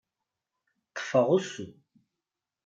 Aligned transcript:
Ṭṭfeɣ 0.89 1.27
usu. 1.37 1.67